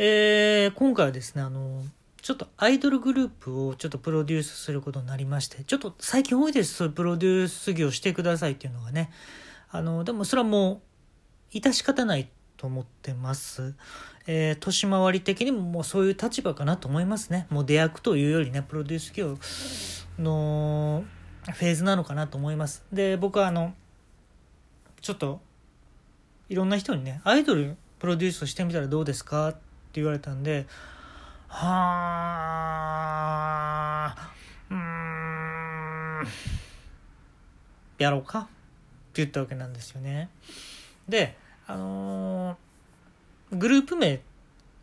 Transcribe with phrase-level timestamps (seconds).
[0.00, 1.82] えー、今回はですね、あの、
[2.22, 9.10] ちょっとアイドルグループをちょっとプロデュースすることになりまして、ちょっと最近多いです、そういうプロデュース業してくださいっていうのがね。
[9.72, 10.82] あの、でもそれはも
[11.52, 13.74] う、致し方ないと思ってます。
[14.28, 17.48] えー、年回り的にももうそういう立場かなと思いますね。
[17.50, 19.36] もう出役というよりね、プロデュース業
[20.16, 21.02] の
[21.42, 22.84] フェーズなのかなと思います。
[22.92, 23.74] で、僕はあの、
[25.00, 25.40] ちょっと、
[26.48, 30.66] いろんな人にね、アイドルプロデュースしてみたらどうですかって言われたんで、
[31.48, 31.66] は
[34.14, 34.32] あ、
[34.70, 36.26] うん、
[37.98, 38.40] やろうか？
[38.40, 38.42] っ
[39.12, 40.28] て言ったわけなんですよね。
[41.08, 44.20] で、あのー、グループ名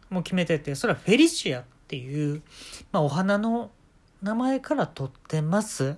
[0.09, 2.42] も決めてて、それはフェリシアっていう、
[2.92, 3.72] まあ、お花の
[4.22, 5.98] 名前から取ってます。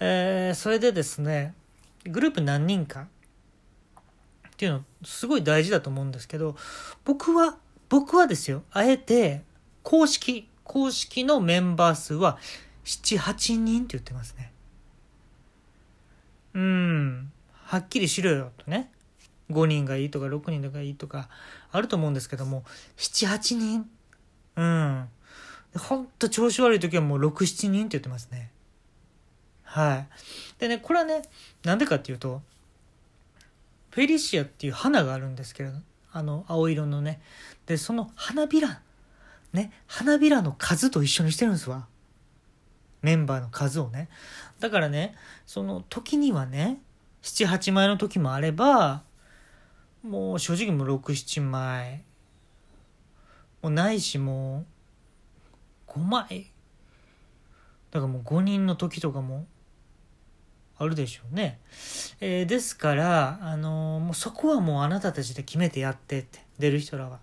[0.00, 1.54] えー、それでですね、
[2.04, 3.06] グループ何人かっ
[4.56, 6.56] ていうのすごい大事だと思うんですけど、
[7.04, 7.56] 僕は、
[7.90, 9.42] 僕はですよ、あえて
[9.82, 12.38] 公式、公式のメンバー数は
[12.84, 14.52] 7、8人って言ってますね。
[16.54, 17.32] うん。
[17.52, 18.90] はっきりしろよとね。
[19.50, 21.28] 5人がいいとか6人がいいとか
[21.72, 22.62] あると思うんですけども、
[22.96, 23.90] 7、8人
[24.56, 25.08] うん。
[25.76, 28.50] ほんと調子悪い時はもう6、7人って言ってますね。
[29.64, 30.08] はい。
[30.58, 31.22] でね、これはね、
[31.64, 32.42] なんでかっていうと、
[33.90, 35.78] フェリシアっていう花があるんですけれど、
[36.12, 37.20] あの、青色のね。
[37.66, 38.82] で、その花びら、
[39.52, 41.86] ね、花びらの数と一緒にしてるんですわ。
[43.02, 44.08] メンバーの数をね。
[44.58, 45.14] だからね、
[45.46, 46.80] その時にはね、
[47.22, 49.02] 7、8枚の時もあれば、
[50.02, 52.02] もう正直もう6、7枚。
[53.62, 54.64] もうないしも
[55.88, 56.50] う、5枚。
[57.90, 59.46] だからもう5人の時とかも
[60.82, 61.58] あるでしょうね。
[62.22, 67.18] えー、ですから、あのー、もうそこはもうあなたたちで決めてやってって、出る人らは。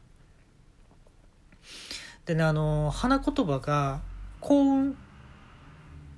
[2.27, 4.01] でね、あのー、花言葉が
[4.41, 4.93] 幸運っ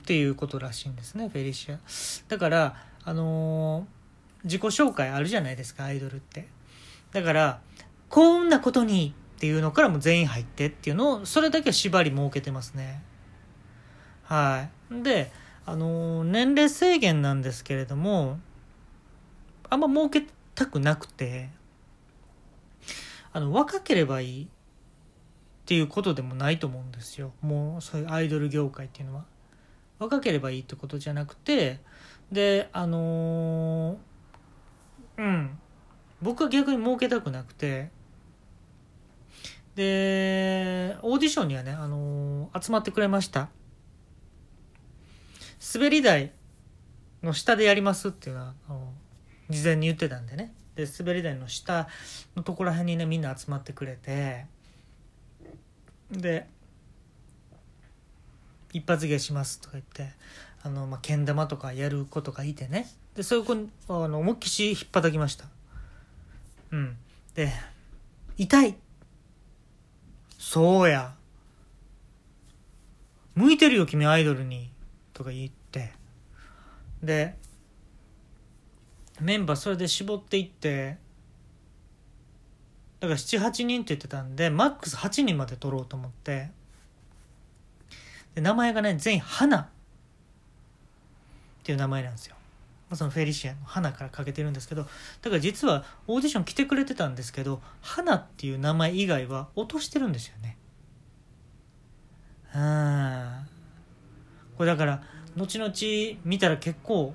[0.05, 1.79] ていうことらしいんですね、フェリシア。
[2.27, 2.75] だから、
[3.05, 3.87] あの
[4.43, 6.49] 自己紹介あるじゃないですか、アイドルって。
[7.13, 7.61] だから、
[8.09, 13.01] 幸運なことにっていうのからも全員入ってっていうのを、それだけは縛り設けてますね。
[14.23, 15.03] はい。
[15.03, 15.31] で、
[15.69, 18.39] あの年齢制限なんですけれども
[19.69, 21.49] あんま設けたくなくて
[23.31, 24.47] あの若ければいいっ
[25.67, 27.31] ていうことでもないと思うんですよ。
[27.43, 29.25] もうそういうアイドル業界っていうのは。
[29.99, 31.79] 若ければいいってことじゃなくて
[32.31, 33.99] であの、
[35.17, 35.59] うん。
[36.23, 37.91] 僕は逆に設けたくなくて
[39.75, 43.49] でオーディションにはね、あの、集まってくれました。
[45.73, 46.31] 滑り台
[47.21, 48.93] の下でやりますっていうのはあの
[49.49, 50.53] 事前に言ってたんでね。
[50.75, 51.89] で滑り台の下
[52.35, 54.45] のところら辺にねみんな集まってくれて。
[56.11, 56.47] で
[58.73, 60.13] 一発芸しますとか言って
[60.63, 62.87] あの、まあ、けん玉とかやる子とかいてね。
[63.15, 65.45] でそういう子あの思いっきし引っ叩きました。
[66.71, 66.97] うん。
[67.35, 67.51] で
[68.37, 68.75] 痛い。
[70.37, 71.15] そうや。
[73.35, 74.69] 向いてるよ君アイドルに。
[75.19, 75.91] とか言って
[77.03, 77.35] で
[79.19, 80.95] メンバーそれで絞っていって
[83.01, 86.51] だから78人って言ってたんでマックス8人まで取ろうと思って
[88.33, 89.67] で名前がね全員花っ
[91.63, 92.37] ていう名前なんですよ。
[92.93, 94.89] そのフェリシアの花からかけてるんですけどだ
[95.29, 100.57] から実はオーディション来てくれてたんですけど花っていう名前以外は落としてるんですよね。
[102.55, 103.48] うん
[104.59, 105.01] これだから
[105.37, 107.13] 後々見たら結構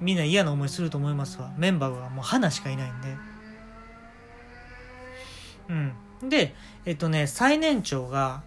[0.00, 1.52] みんな嫌な思いすると思いますわ。
[1.58, 3.14] メンバーがもう花しかいないんで。
[6.22, 6.30] うん。
[6.30, 6.54] で
[6.86, 8.42] えっとね最年長が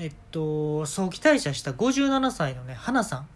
[0.00, 3.28] えっと早期退社した57歳のね花さん。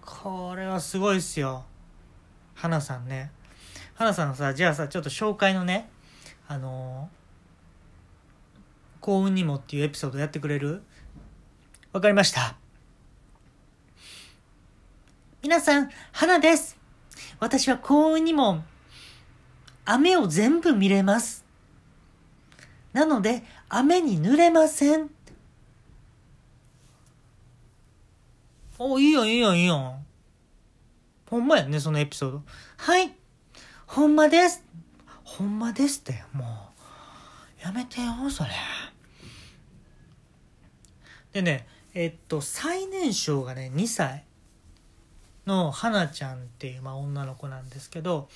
[0.00, 1.66] これはすごいっすよ。
[2.54, 3.32] 花さんね。
[3.96, 5.90] 花さんのさじゃあさちょっと紹介のね
[6.48, 7.10] あの
[9.02, 10.82] 幸運にもっていうエピソードやってくれる？
[11.92, 12.54] わかりました。
[15.42, 16.78] 皆さん、花です。
[17.40, 18.62] 私は幸運にも、
[19.84, 21.44] 雨を全部見れます。
[22.92, 25.10] なので、雨に濡れません。
[28.78, 29.96] お、いいよ、いいよ、いいよ。
[31.28, 32.42] ほんまやね、そのエピソード。
[32.76, 33.12] はい。
[33.86, 34.62] ほんまです。
[35.24, 36.70] ほんまですって、も
[37.60, 37.64] う。
[37.64, 38.50] やめてよ、それ。
[41.32, 41.66] でね、
[42.00, 44.24] えっと最年少がね2歳
[45.44, 48.30] の花ちゃんっていう、まあ、女の子なんですけど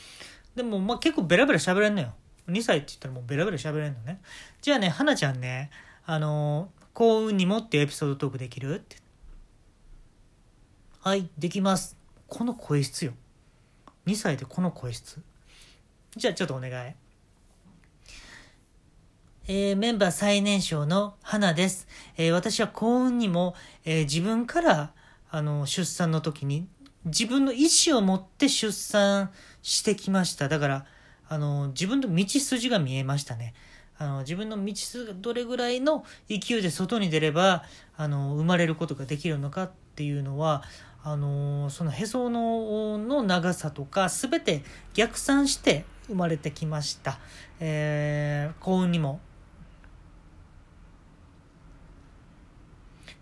[0.55, 2.13] でも、まあ、結構ベラベラ喋れんのよ。
[2.47, 4.21] 2歳って言ったらもうベラベラ喋れんのね。
[4.61, 5.71] じゃあね花ちゃんね
[6.05, 8.99] あの幸運にもってエピソードトークできるって。
[11.01, 11.97] はいできます。
[12.29, 13.15] この声質よ。
[14.05, 15.23] 2歳でこの声質。
[16.17, 16.95] じゃあちょっとお願い。
[19.47, 21.87] えー、メンバー最年少の花です。
[22.17, 23.55] えー、私は幸運にも、
[23.85, 24.93] えー、自分から
[25.31, 26.67] あの出産の時に
[27.05, 29.31] 自分の意思を持って出産
[29.61, 30.49] してきました。
[30.49, 30.87] だから、
[31.29, 33.53] あの自分の道筋が見えましたね。
[33.99, 37.65] あの自分の道筋がどれぐらいの勢いで外に出れば
[37.99, 40.63] あの生まれることができるのかっていうのは
[41.03, 44.63] あのそのへそのの長さとか全て
[44.95, 47.19] 逆算して生まれてきました。
[47.61, 49.21] えー、幸運にも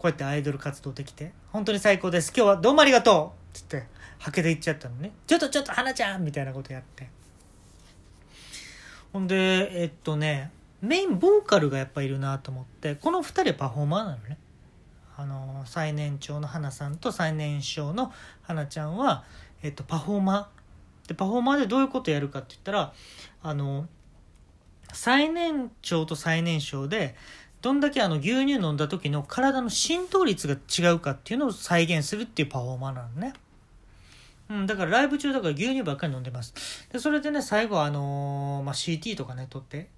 [0.03, 2.33] こうやってアイドル活動できて、本当に最高です。
[2.37, 3.85] 今日はどうもありがとうつって、
[4.19, 5.13] はけで行っちゃったのね。
[5.29, 7.09] ちょっとちょっと、花ちゃんみたいなことやって。
[9.13, 10.51] ほんで、えっとね、
[10.81, 14.39] メインボーカルがやっぱいるなと思って、この2人パフォーマーなのね。
[15.17, 18.13] あの、最年長の花さんと最年少の
[18.43, 19.23] 花ちゃんは、
[19.63, 21.09] えっと、パフォーマー。
[21.11, 22.93] で、パフォーマーでどういうことやるかって言ったら、
[23.41, 23.87] あの、
[24.93, 27.15] 最年長と最年少で、
[27.63, 33.33] どんだけあの牛乳飲んだ時の体の浸透率が違うかっていうのを再現するっていうパフォーマーなのね。
[34.51, 36.53] うん、だからライブ中だから牛乳ばっかり飲んでます。
[36.93, 39.89] で、それでね、最後あのー、まあ、CT とかね、取って、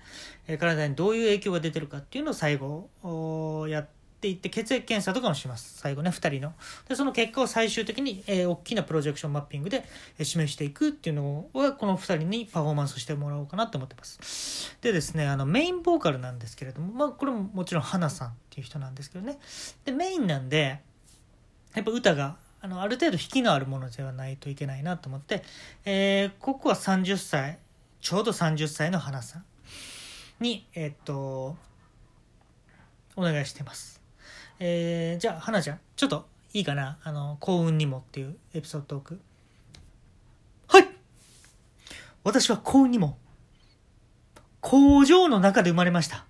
[0.46, 5.78] えー、体にどういう影響が出てるかっていうのを最後、やって、っていって血液検査とかもします。
[5.78, 6.54] 最後ね2人の。
[6.88, 9.84] でその結果を最終的に、えー、大きなプロジェクションマッピングで、
[10.18, 14.78] えー、示していくっていうのはこの2人にパフォーマンスしてもらおうかなと思ってます。
[14.80, 19.38] でですねあのメインボーカルなんですけれどもまあこれももちろん花さんっていう人なんですけどね。
[19.84, 20.80] でメインなんで
[21.74, 25.42] やっぱ歌があのある程度引きのあるものではないといけないなと思って、
[25.84, 27.58] えー、ここは30歳
[28.00, 29.44] ちょうど30歳の花さん
[30.40, 31.56] にえー、っと
[33.16, 34.03] お願いしてます。
[34.60, 36.98] えー、じゃあ、花ちゃん、ちょっといいかな？
[37.02, 39.20] あの、幸運にもっていうエピソードトーク。
[40.68, 40.88] はい
[42.22, 43.18] 私は幸運にも、
[44.60, 46.24] 工場の中で生まれました。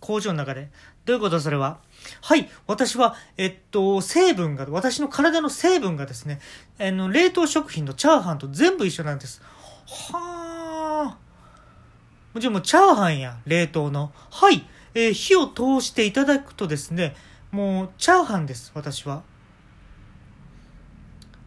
[0.00, 0.70] 工場の中で。
[1.04, 1.80] どういうことそれは？
[2.22, 2.48] はい。
[2.66, 6.40] 私は、えっと、成分が、私の体の成分がですね、
[6.78, 9.42] あの、冷凍食品のチャーハンと全部一緒なんです。
[9.86, 11.18] はあ。
[12.32, 14.12] もちろんもうチャーハンや、冷凍の。
[14.30, 14.66] はい。
[14.94, 17.14] えー、火を通していただくとですね、
[17.50, 19.22] もうチャーハンです、私は。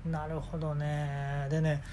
[0.05, 1.47] なるほどね。
[1.49, 1.83] でね、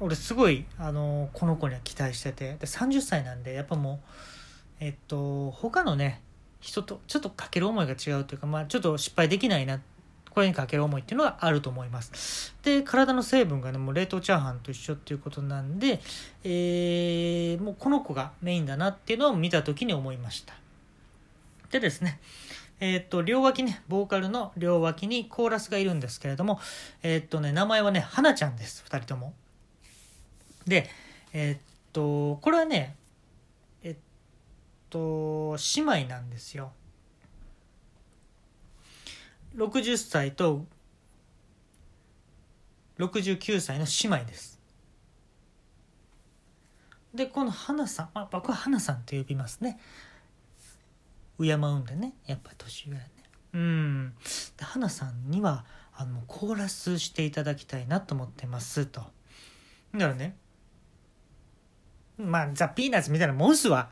[0.00, 4.00] 俺すごい、あのこの子には期待してて、で30歳なんで、やっぱも
[4.80, 6.20] う、えっと、他のね、
[6.60, 9.80] 人とちょっとかける思いが違うというか、まあちょっと失敗できないなっ
[10.32, 12.54] これにかける思いっていうのがあると思います。
[12.62, 16.00] で、体の成分がね、もう冷凍チャーハンと一緒っていうことなんで、
[16.42, 20.54] えー、もうこの子がメインだなっていうのを見た時に思いました。
[21.70, 22.18] でですね、
[22.80, 26.58] えっ、と、両脇ね、ボーカルの両脇にコーラスがいるんですけれども、
[27.02, 29.34] えっ、とね、名前はね、花ちゃんです、二人とも。
[30.66, 30.88] で、
[31.34, 31.62] えっ、
[31.92, 32.96] と、これはね、
[33.82, 33.96] えっ
[34.88, 36.72] と、姉妹なんですよ。
[39.56, 40.64] 60歳と
[42.98, 44.60] 69歳の姉妹です。
[47.14, 49.78] でこの花さん、まあ、僕は花さんと呼びますね。
[51.38, 53.10] 敬うんでねやっぱ年上やね。
[53.54, 54.14] うん。
[54.56, 59.02] で花さんにはあのコーラスしていただきたいなと思ってますと。
[59.92, 60.36] だからね。
[62.16, 63.90] まあザ・ピーナッツみたいなモンスは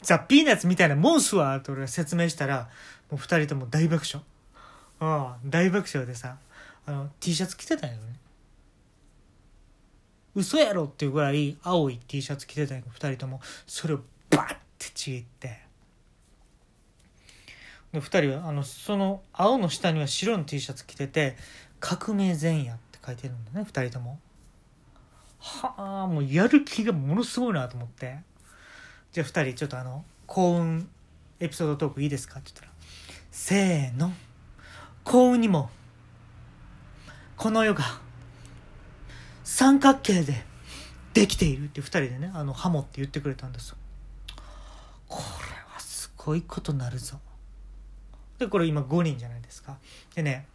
[0.00, 2.68] ザ・ピーナッツみたいなモンスはと俺が説明したら
[3.10, 4.24] もう2人とも大爆笑。
[5.02, 5.50] うん。
[5.50, 6.36] 大爆笑でさ
[6.86, 8.02] あの T シャツ着てたんやね。
[10.34, 13.40] 嘘やろっていうぐらい青い T シャツ着てたんや2人とも。
[13.66, 15.60] それをバッてちぎって。
[17.92, 21.36] で2人はあのその青の下には白の T シャツ着てて
[21.80, 24.20] 「革命前夜」って書いてるんだね2人とも。
[25.40, 28.20] はあもうやる気がものすごいなと思って。
[29.10, 30.88] じゃあ2人ちょっとあの幸運
[31.40, 32.72] エピソードトークいいですかって言ったら
[33.32, 34.12] 「せーの」
[35.04, 35.70] 幸運にも
[37.36, 37.84] この世が
[39.44, 40.44] 三角形で
[41.12, 43.76] できているって2人でねあのハモって言ってくれたんですよ。
[45.08, 47.18] これはすごいことなるぞ。
[48.38, 49.76] でこれ今5人じゃないですか。
[50.14, 50.46] でね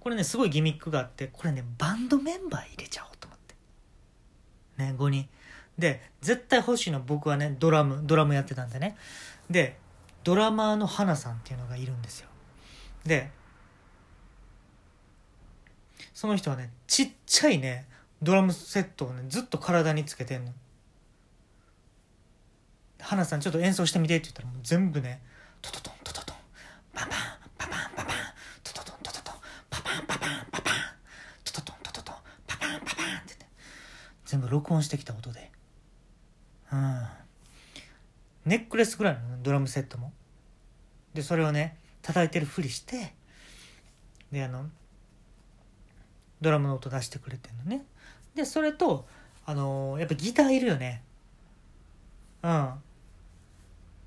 [0.00, 3.54] これねすごいギミックがあってこれねバンドメンバー入れちゃおうと思って。
[4.78, 5.28] ね5人。
[5.78, 8.96] で絶対欲しいの僕はねドラムドラムやってたんでね。
[9.48, 9.78] で
[10.24, 12.28] ドラマーの花さんっていうのがいるんですよ。
[13.04, 13.30] で
[16.14, 17.86] その人はねちっちゃいね
[18.22, 20.52] ドラムセットをねずっと体につけてんの。
[23.00, 25.20] 花さんちょっと演奏してみてって言ったらもう全部ね
[25.60, 26.36] トトトントトトン
[26.94, 27.18] パンパン
[27.58, 28.16] パパンパパン
[28.62, 29.34] トトトントトトン
[29.68, 30.74] パパンパパンパパン
[31.44, 32.14] トトトントトトン
[32.46, 33.46] パパンパパンって言って。
[34.26, 35.50] 全部録音してきた音で。
[36.72, 37.06] うん。
[38.46, 40.12] ネックレスぐらいのドラムセットも。
[41.12, 43.14] でそれをね叩いてるふりして
[44.30, 44.66] であの
[46.40, 47.84] ドラムの音出してくれてんのね。
[48.34, 49.06] でそれと
[49.46, 51.02] あのやっぱギターいるよね。
[52.42, 52.70] うん。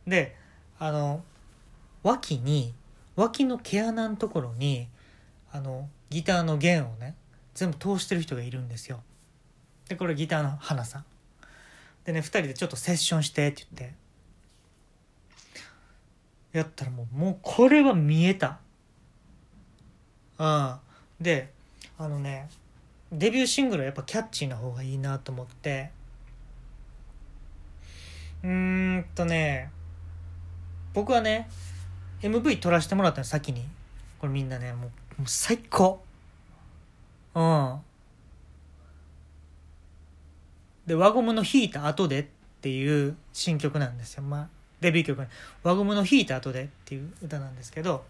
[0.06, 0.36] で
[0.78, 1.24] あの
[2.04, 2.74] 脇に
[3.16, 4.88] 脇の毛穴のところに
[5.52, 7.16] あのギターの弦をね
[7.54, 9.02] 全部通してる人がいるんですよ。
[9.88, 11.06] でこれギターの花さん。
[12.04, 13.96] でね2人でちょっとセッションしてって言って
[16.58, 18.60] やったらもうもうこれは見えた。
[20.38, 20.76] うん。
[21.20, 21.52] で
[21.98, 22.50] あのね
[23.12, 25.92] デビューシングルはやっぱキャッチーな方がいいなと思って。
[28.44, 28.50] うー
[29.00, 29.70] んとね
[30.94, 31.50] 僕はね
[32.22, 33.66] MV 撮らせてもらったの先に。
[34.20, 36.04] これみんなねもうもう最高。
[37.34, 37.80] うん。
[40.86, 42.26] で輪ゴムの引いた後でっ
[42.62, 44.24] ていう新曲なんですよ。
[44.24, 44.50] まあ
[44.86, 45.22] デビュー曲。
[45.22, 45.30] ね
[45.64, 48.06] 輪ゴムの引いた後でっていう歌なんですけど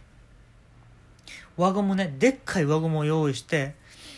[1.56, 3.76] 輪ゴムねでっかい輪ゴムを用意して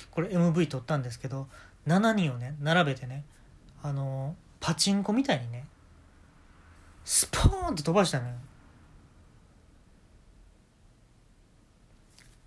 [0.09, 1.47] これ MV 撮ったんですけど
[1.85, 3.23] 7人をね並べてね
[3.83, 5.65] あのパチンコみたいにね
[7.05, 8.33] スポーンと飛ばしたのよ。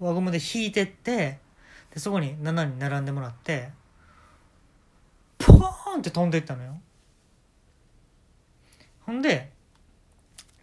[0.00, 1.38] 輪ゴムで引いてって
[1.94, 3.70] でそこに7人並んでもらって
[5.38, 6.80] ポーンって飛んでいったのよ。
[9.06, 9.59] ほんで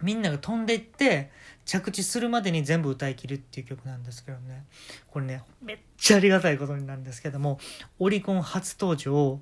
[0.01, 1.31] みんなが飛んでいって
[1.65, 4.65] 着地するまでに全部歌い切るっていう曲なんですけどね。
[5.11, 7.59] これねめっちゃありがたいことになるんですけども
[7.99, 9.41] オリコン初登場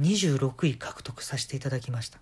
[0.00, 2.20] 26位獲得させていただきました。